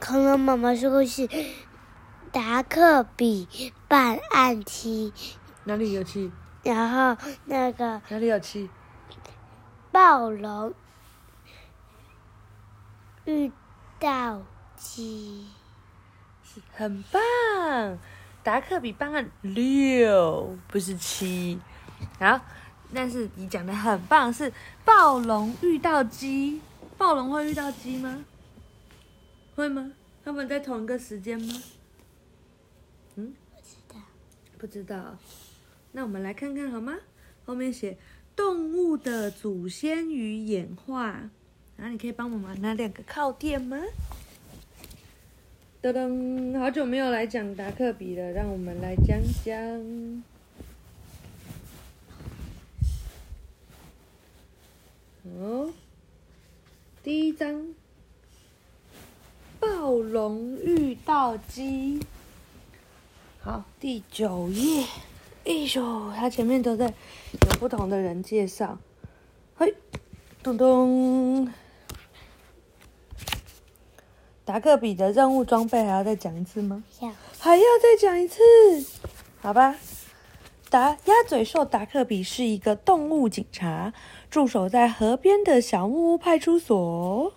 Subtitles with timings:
[0.00, 1.28] 恐龙妈妈说是
[2.32, 3.46] 达克比
[3.86, 5.12] 办案七，
[5.64, 6.32] 哪里有七？
[6.62, 8.70] 然后那个哪里有七？
[9.92, 10.72] 暴龙
[13.26, 13.52] 遇
[13.98, 14.40] 到
[14.74, 15.46] 鸡，
[16.72, 17.20] 很棒。
[18.42, 21.60] 达克比办案六，不是七。
[22.18, 22.40] 好，
[22.94, 24.50] 但是你讲的很棒，是
[24.82, 26.62] 暴龙遇到鸡。
[26.96, 28.24] 暴龙会遇到鸡吗？
[29.60, 29.92] 会吗？
[30.24, 31.62] 他们在同一个时间吗？
[33.16, 33.96] 嗯，不知道，
[34.56, 35.18] 不知道。
[35.92, 36.96] 那我们来看看好吗？
[37.44, 37.98] 后面写
[38.34, 41.30] 动物的祖先与演化。
[41.76, 43.78] 然后你可以帮我们拿两个靠垫吗？
[45.82, 49.54] 噔噔，好久没有来讲达克比了，让我们来讲讲。
[55.38, 55.72] 哦。
[57.02, 57.74] 第一章，
[59.80, 61.98] 暴龙遇到鸡。
[63.40, 64.84] 好，第九页。
[65.46, 68.76] 哎呦，它前面都在有不同的人介绍。
[69.56, 69.74] 嘿，
[70.42, 71.50] 咚咚。
[74.44, 76.84] 达克比的任务装备还要再讲一次吗？
[77.00, 77.10] 要。
[77.38, 78.42] 还要再讲一次？
[79.40, 79.76] 好吧。
[80.68, 83.94] 达鸭嘴兽达克比是一个动物警察。
[84.28, 87.32] 驻守在河边的小木屋派出所。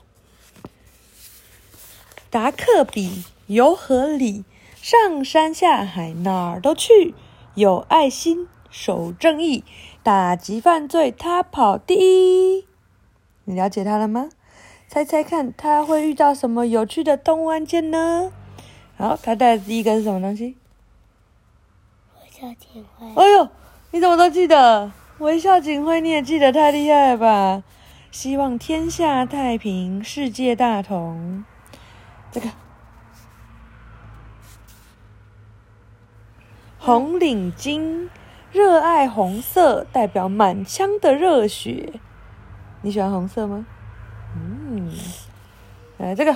[2.34, 4.44] 达克比游河里，
[4.82, 7.14] 上山下海，哪儿都去。
[7.54, 9.64] 有爱心，守正义，
[10.02, 12.66] 打击犯罪，他跑第一。
[13.44, 14.30] 你了解他了吗？
[14.88, 18.32] 猜猜看，他会遇到什么有趣的动物案件呢？
[18.98, 20.58] 好，他带的第一个是什么东西？
[22.20, 23.06] 微笑警徽。
[23.14, 23.48] 哎呦，
[23.92, 24.92] 你怎么都记得？
[25.20, 27.64] 微笑警徽，你也记得太厉害了吧？
[28.10, 31.46] 希望天下太平，世界大同。
[32.34, 32.50] 这个
[36.80, 38.10] 红领巾，
[38.52, 41.94] 热爱红色，代表满腔的热血。
[42.82, 43.68] 你喜欢红色吗？
[44.36, 44.92] 嗯，
[46.00, 46.36] 来这个。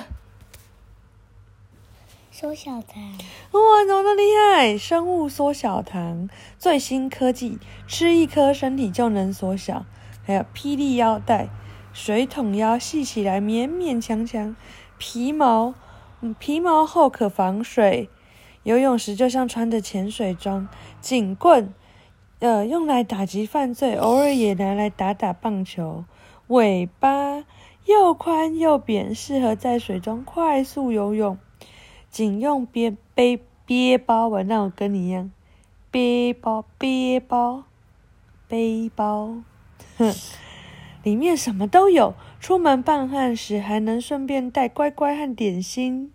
[2.30, 3.02] 缩小糖，
[3.50, 4.22] 哇，怎么那么厉
[4.54, 4.78] 害？
[4.78, 7.58] 生物缩小糖，最新科技，
[7.88, 9.84] 吃一颗身体就能缩小。
[10.24, 11.48] 还有霹雳腰带，
[11.92, 14.54] 水桶腰系起来勉勉强强。
[14.98, 15.74] 皮毛，嗯，
[16.38, 18.08] 皮毛厚可防水。
[18.64, 20.68] 游泳时就像穿着潜水装。
[21.00, 21.72] 警棍，
[22.40, 26.04] 呃，用来打击犯罪，偶尔也拿来打打棒球。
[26.48, 27.44] 尾巴
[27.86, 31.38] 又宽又扁，适合在水中快速游泳。
[32.10, 35.30] 警用背背背包吧，那我跟你一样，
[35.90, 37.64] 背包背包
[38.48, 39.36] 背包，
[39.96, 40.14] 哼，
[41.02, 42.14] 里面什么都有。
[42.40, 46.12] 出门办案时还能顺便带乖乖和点心。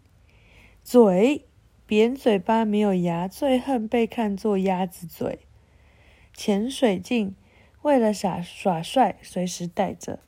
[0.84, 1.46] 嘴
[1.86, 5.40] 扁嘴巴没有牙，最恨被看作鸭子嘴。
[6.34, 7.36] 潜水镜
[7.84, 10.20] 为了耍耍帅，随时带着。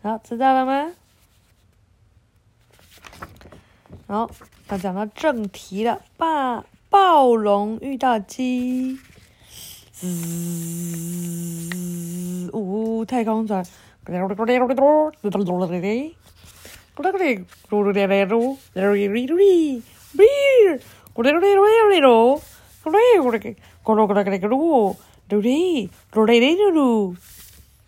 [0.00, 0.92] 好，知道了吗？
[4.06, 4.30] 好。
[4.68, 8.98] 要讲到正题了，霸暴龙遇到鸡，
[9.92, 10.08] 滋，
[12.54, 13.62] 呜，太空船，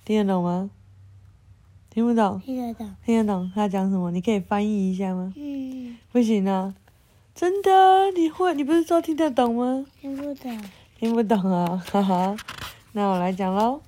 [0.05, 0.71] 听得懂吗？
[1.91, 3.51] 听不懂，听得懂，听得懂。
[3.55, 4.11] 他讲什么？
[4.13, 5.33] 你可以翻译一下吗？
[5.37, 6.75] 嗯，不行啊，
[7.35, 8.55] 真的，你会？
[8.55, 9.85] 你不是说听得懂吗？
[10.01, 10.61] 听不懂，
[10.99, 12.37] 听不懂啊，哈哈。
[12.93, 13.83] 那我来讲喽。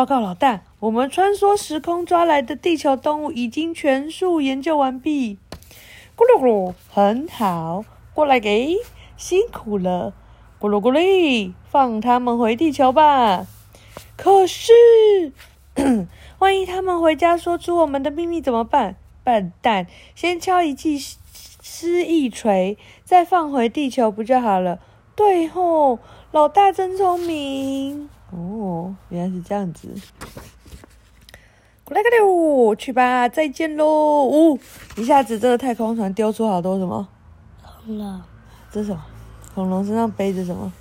[0.00, 5.36] 报告老大，我们穿梭时空抓来的地球动物已经全数研究完毕。
[6.16, 7.84] 咕噜咕噜，很好，
[8.14, 8.78] 过来给，
[9.18, 10.14] 辛苦了。
[10.58, 13.46] 咕噜咕噜，放他们回地球吧。
[14.16, 14.72] 可是。
[16.40, 18.96] 万一他们回家说出我们的秘密怎么办？
[19.22, 20.98] 笨蛋，先敲一记
[21.62, 24.78] 失忆锤，再放回地球不就好了？
[25.14, 25.98] 对吼，
[26.32, 29.88] 老大真聪明哦，原来是这样子。
[31.84, 33.84] 过来个溜，去吧，再见喽！
[34.24, 34.58] 呜、哦，
[34.96, 37.08] 一下子这个太空船丢出好多什么？
[37.84, 38.22] 恐龙。
[38.70, 39.04] 这是什么？
[39.54, 40.72] 恐龙身上背着什么？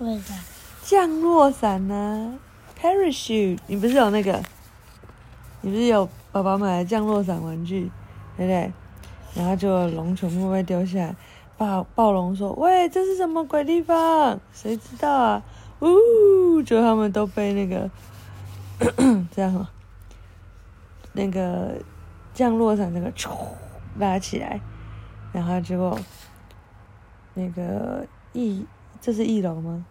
[0.00, 0.34] 为啥？
[0.82, 4.42] 降落伞呢、啊？Parachute，你不是有那个？
[5.60, 7.90] 你不是有爸爸买的降落伞玩具，
[8.36, 8.72] 对不对？
[9.34, 11.16] 然后就龙全部被丢下来。
[11.56, 14.38] 暴暴龙说：“喂，这是什么鬼地方？
[14.52, 15.42] 谁知道啊？”
[15.80, 17.90] 呜，就他们都被那个
[19.30, 19.66] 这样，
[21.12, 21.74] 那个
[22.34, 23.12] 降落伞那个
[23.98, 24.60] 拉起来，
[25.32, 25.98] 然后结果
[27.34, 28.64] 那个翼，
[29.00, 29.86] 这是翼龙吗？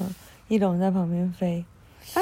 [0.00, 0.14] 嗯，
[0.48, 1.64] 翼龙在旁边飞
[2.14, 2.20] 啊！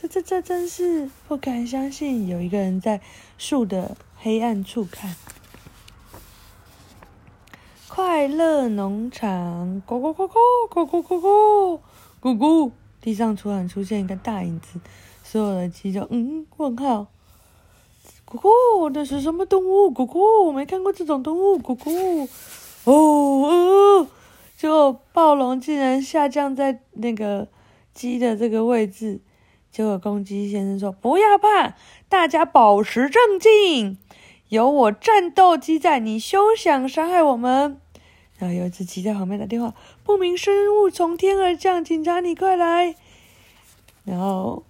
[0.00, 3.00] 这这这真是不敢相信，有一个人在
[3.38, 5.14] 树的黑暗处看。
[7.96, 10.34] 快乐农场，咕咕咕咕
[10.68, 11.78] 咕咕咕咕
[12.20, 14.80] 咕咕，地上突然出现一个大影子，
[15.22, 17.06] 所有的鸡就嗯问号。
[18.26, 19.88] 咕咕，那是什么动物？
[19.92, 21.56] 咕咕，我没看过这种动物。
[21.56, 22.28] 咕咕，
[22.82, 24.08] 哦哦，
[24.58, 27.46] 就暴龙竟然下降在那个
[27.92, 29.20] 鸡的这个位置。
[29.70, 31.76] 结果公鸡先生说：“不要怕，
[32.08, 33.98] 大家保持镇静，
[34.48, 37.80] 有我战斗机在，你休想伤害我们。”
[38.38, 42.96] 然后有一只鸡在旁边打电话：“不明生物从天而降，警察你快来！”
[44.04, 44.64] 然后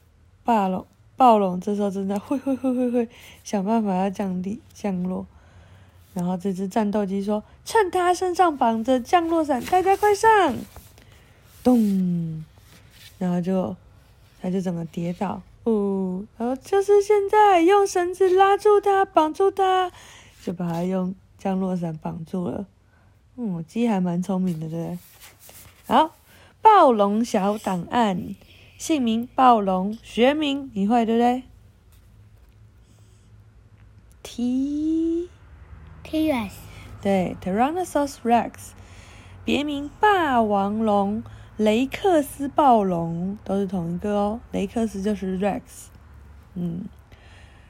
[0.45, 0.87] 暴龙。
[1.17, 3.09] 暴龙这时候正在会会会会会
[3.45, 5.25] 想办法要降低降落，
[6.13, 10.57] 然后这只战斗机说：“趁他身上绑着降落伞，大家快上！”
[11.63, 12.45] 咚，
[13.17, 13.77] 然后就
[14.43, 19.93] 他就整个跌倒，哦，然后就是现在用绳子拉住他，绑住他，
[20.45, 22.67] 就把他用降落伞绑住了。
[23.37, 24.99] 嗯，鸡还蛮聪明的，对不对？
[25.87, 26.15] 好，
[26.63, 28.35] 暴龙小档案。
[28.77, 31.43] 姓名暴龙，学名你会对不对
[34.23, 35.31] ？T
[36.03, 36.51] T Rex
[37.01, 38.53] 对，Tyrannosaurus Rex，
[39.45, 41.23] 别名霸王龙，
[41.57, 44.41] 雷克斯暴龙都是同一个哦。
[44.51, 45.61] 雷克斯就是 Rex，
[46.55, 46.85] 嗯，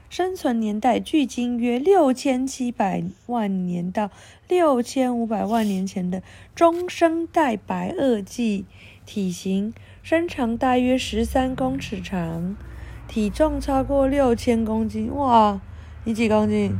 [0.09, 4.09] 生存年代距今约六千七百万年到
[4.47, 6.21] 六千五百万年前的
[6.53, 8.65] 中生代白垩纪，
[9.05, 9.73] 体型。
[10.03, 12.55] 身长大约十三公尺长，
[13.07, 15.11] 体重超过六千公斤。
[15.15, 15.59] 哇，
[16.03, 16.77] 你几公斤？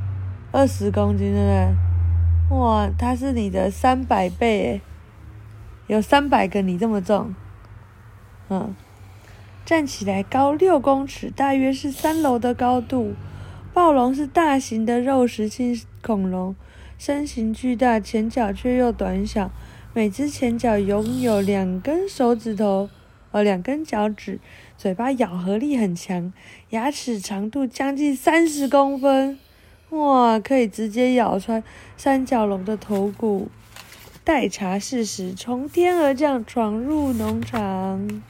[0.51, 2.57] 二十公斤，对不对？
[2.59, 4.79] 哇，它是你的三百倍，
[5.87, 7.33] 有三百个你这么重。
[8.49, 8.75] 嗯，
[9.65, 13.15] 站起来高六公尺，大约是三楼的高度。
[13.73, 16.55] 暴龙是大型的肉食性恐龙，
[16.99, 19.49] 身形巨大，前脚却又短小，
[19.93, 22.89] 每只前脚拥有两根手指头。
[23.31, 24.39] 和两根脚趾，
[24.77, 26.31] 嘴巴咬合力很强，
[26.69, 29.37] 牙齿长度将近三十公分，
[29.89, 31.61] 哇，可以直接咬穿
[31.97, 33.49] 三角龙的头骨。
[34.23, 38.21] 待查事实，从天而降，闯入农场。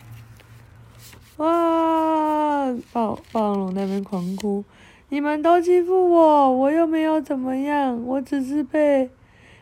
[1.38, 2.74] 哇！
[2.94, 4.64] 暴暴龙那边狂哭，
[5.10, 9.10] 你们都欺负我，我又没有怎么样，我只是被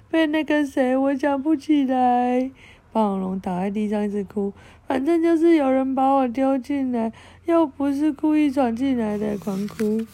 [0.09, 2.51] 被那个谁，我想不起来。
[2.91, 4.53] 暴龙倒在地上一直哭，
[4.87, 7.11] 反正就是有人把我丢进来，
[7.45, 10.05] 又不是故意闯进来的，狂哭。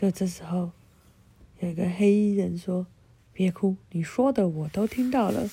[0.00, 0.70] 就这时候，
[1.58, 2.86] 有个黑衣人说
[3.34, 5.48] ：“别哭，你说的我都听到了。”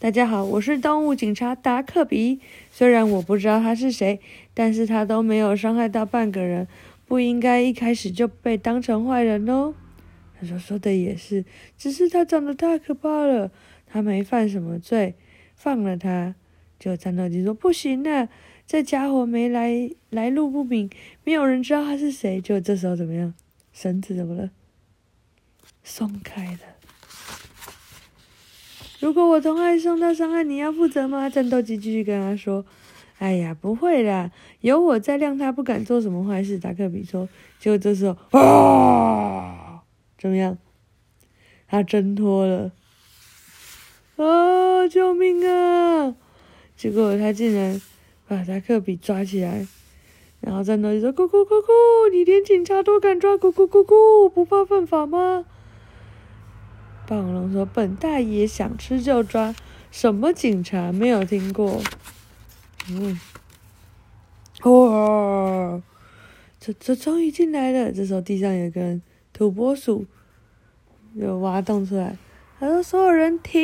[0.00, 2.40] 大家好，我是动物警察达克比。
[2.72, 4.18] 虽然我不知道他是谁，
[4.54, 6.66] 但是他都没有伤害到半个人，
[7.06, 9.74] 不应该一开始就被当成坏人哦。
[10.40, 11.44] 他说：“说的也是，
[11.76, 13.50] 只是他长得太可怕了。”
[13.86, 15.16] 他没犯什么罪，
[15.54, 16.34] 放了他。
[16.78, 18.26] 就战斗机说不行啊，
[18.66, 20.88] 这家伙没来来路不明，
[21.24, 22.40] 没有人知道他是谁。
[22.40, 23.34] 就这时候怎么样？
[23.74, 24.50] 绳子怎么了？
[25.84, 26.60] 松开了。
[29.00, 31.28] 如果我从爱受到伤害，你要负责吗？
[31.28, 32.64] 战斗机继续跟他说
[33.18, 34.30] ：“哎呀，不会啦，
[34.60, 37.28] 有我在，让他不敢做什么坏事。”达克比说。
[37.58, 39.82] 结果这时候啊，
[40.18, 40.58] 怎么样？
[41.66, 42.72] 他挣脱了。
[44.16, 44.86] 啊！
[44.88, 46.14] 救命啊！
[46.76, 47.80] 结果他竟然
[48.26, 49.66] 把达克比抓起来，
[50.40, 55.46] 然后战斗机说：“咕咕咕咕，你连警察都敢抓，咕咕咕咕，不怕犯法吗？”
[57.10, 59.52] 霸王龙说：“本大爷想吃就抓，
[59.90, 61.82] 什么警察没有听过？”
[62.88, 63.18] 嗯，
[64.62, 65.82] 哇！
[66.60, 67.90] 这这终于进来了。
[67.90, 69.02] 这时候地上有个人
[69.32, 70.06] 土拨鼠，
[71.14, 72.16] 有挖洞出来。
[72.60, 73.60] 他说：“所有人停！”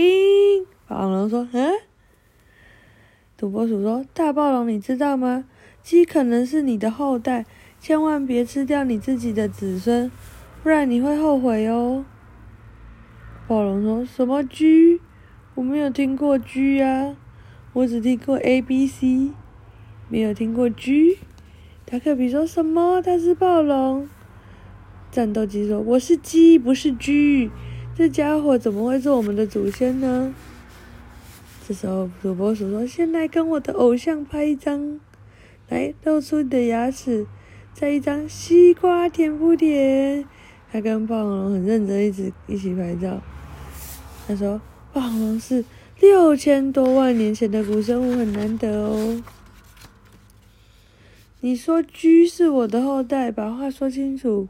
[0.89, 1.71] 霸王龙说：“嗯。”
[3.39, 5.45] 土拨鼠说：“大暴龙，你知道吗？
[5.85, 7.47] 鸡可能是你的后代，
[7.79, 10.11] 千万别吃掉你自己的子孙，
[10.65, 12.05] 不然你会后悔哦。”
[13.49, 15.01] 暴龙说：“什么鸡？
[15.55, 17.15] 我没有听过鸡呀，
[17.75, 19.31] 我只听过 A、B、C，
[20.09, 21.19] 没有听过鸡。”
[21.87, 23.01] 达克比说什么？
[23.01, 24.09] 他是暴龙。
[25.13, 27.49] 战斗机说：“我是鸡，不是鸡。”
[27.95, 30.35] 这家伙怎么会是我们的祖先呢？
[31.69, 34.99] 这时候，土拨鼠说：“先来跟我的偶像拍一张，
[35.69, 37.29] 来露出你的牙齿，
[37.73, 40.25] 再一张西瓜甜不甜？”
[40.73, 43.23] 他跟暴龙很认真，一直一起拍照。
[44.27, 44.61] 他说
[44.93, 45.65] ：“霸王龙是
[46.01, 49.23] 六千多万年前的古生物，很难得哦。”
[51.41, 54.49] 你说駒是我的后代，把话说清楚。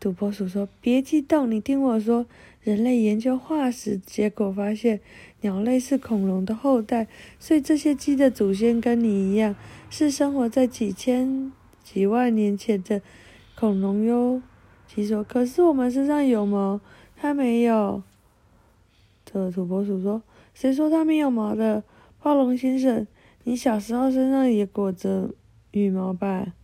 [0.00, 2.26] 土拨鼠说：“别激动，你听我说。
[2.62, 5.00] 人类研究化石，结果发现
[5.42, 7.06] 鸟类是恐龙的后代，
[7.38, 9.54] 所以这些鸡的祖先跟你一样，
[9.88, 11.52] 是生活在几千
[11.84, 13.02] 几万年前的
[13.54, 14.42] 恐龙哟。”
[14.92, 16.80] 鸡说：“可是我们身上有毛，
[17.16, 18.02] 它没有。”
[19.30, 20.22] 这土拨鼠说
[20.54, 21.82] ：“谁说它没有毛的？
[22.22, 23.06] 暴龙先生，
[23.44, 25.30] 你小时候身上也裹着
[25.72, 26.54] 羽毛吧？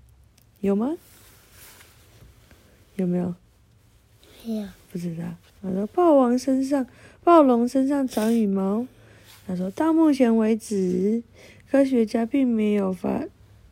[0.61, 0.97] 有吗？”
[2.97, 3.35] 有没有？
[4.45, 5.25] 没有，不知道。
[5.61, 6.87] 他说：“暴王身上，
[7.25, 8.87] 暴龙身上长羽毛。”
[9.47, 11.23] 他说：“到目前为止，
[11.71, 13.25] 科学家并没有发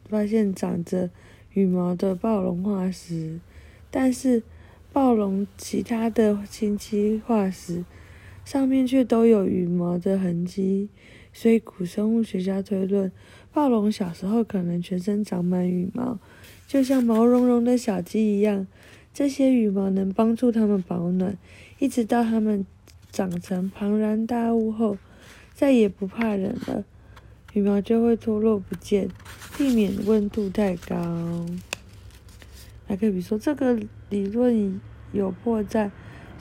[0.08, 1.10] 发现长着
[1.52, 3.38] 羽毛的暴龙化石，
[3.90, 4.42] 但是
[4.92, 7.84] 暴龙其他的亲戚化石
[8.50, 10.88] 上面却都有羽毛的痕迹。
[11.32, 13.12] 所以古生物学家推论，
[13.52, 16.18] 暴龙小时候可能全身长满羽毛，
[16.66, 18.66] 就像毛茸茸的小鸡一样。”
[19.14, 21.38] 这些羽毛能帮助它们保暖，
[21.78, 22.66] 一直到它们
[23.12, 24.98] 长成庞然大物后，
[25.54, 26.84] 再也不怕冷了，
[27.52, 29.08] 羽毛就会脱落不见，
[29.56, 31.46] 避免温度太高。
[32.88, 33.78] 还可以说这个
[34.08, 34.80] 理论
[35.12, 35.92] 有破绽，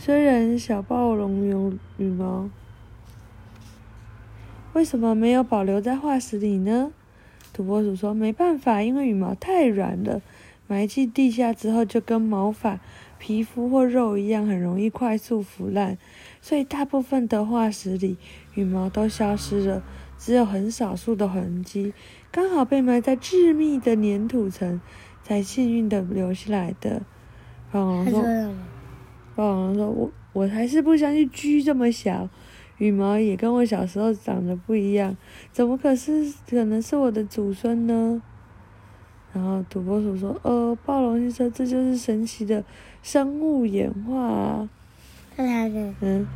[0.01, 2.49] 虽然小暴龙有羽毛，
[4.71, 6.93] 为什么没有保留在化石里呢？
[7.51, 10.21] 土拨鼠说：“没办法，因为羽毛太软了。”
[10.67, 12.79] 埋进地下之后，就跟毛发、
[13.17, 15.97] 皮肤或肉一样，很容易快速腐烂，
[16.41, 18.15] 所以大部分的化石里
[18.53, 19.83] 羽毛都消失了，
[20.17, 21.93] 只有很少数的痕迹，
[22.31, 24.79] 刚好被埋在致密的粘土层，
[25.23, 27.01] 才幸运的留下来的。
[27.71, 28.23] 暴龙说
[29.39, 32.27] ：“暴龙说，我我还是不相信駒这么小，
[32.77, 35.15] 羽毛也跟我小时候长得不一样，
[35.53, 38.21] 怎么可是可能是我的祖孙呢？”
[39.31, 42.65] 然后土拨鼠说：“呃，暴龙先生，这就是神奇的
[43.01, 44.69] 生物演化啊。”
[45.37, 45.95] 那他呢？
[46.01, 46.27] 嗯，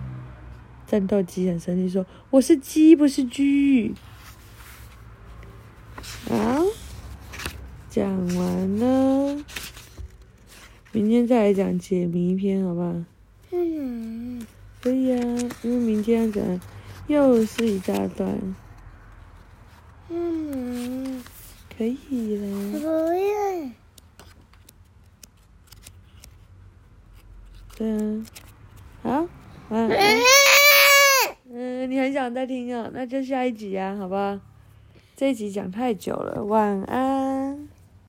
[0.88, 3.92] 战斗机很生气说：“我是鸡，不是駒。”
[6.32, 6.62] 啊，
[7.90, 9.44] 讲完了，
[10.94, 12.94] 明天再来讲解谜篇，好不好？
[13.50, 14.46] 嗯，
[14.80, 15.20] 可以啊，
[15.64, 16.62] 因为明天要讲
[17.08, 18.56] 又是一大段。
[20.10, 21.24] 嗯。
[21.76, 22.80] 可以了。
[22.80, 22.86] 不
[23.16, 23.72] 要。
[27.76, 28.24] 对啊，
[29.02, 29.28] 好，
[29.70, 30.20] 晚安。
[31.52, 32.92] 嗯，你很想再听啊？
[32.94, 34.40] 那就下一集啊，好吧？
[35.16, 37.33] 这一集讲太久了，晚安。